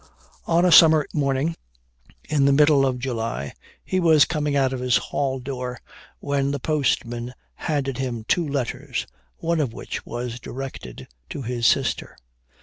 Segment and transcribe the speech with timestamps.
[0.47, 1.55] On a summer morning,
[2.27, 3.53] in the middle of July,
[3.83, 5.79] he was coming out of his hall door,
[6.17, 9.05] when the postman handed him two letters,
[9.37, 12.17] one of which was directed to his sister.